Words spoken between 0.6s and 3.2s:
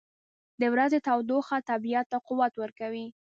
•د ورځې تودوخه طبیعت ته قوت ورکوي.